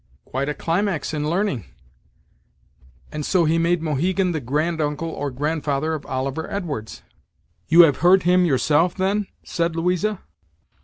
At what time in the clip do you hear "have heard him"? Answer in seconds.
7.83-8.43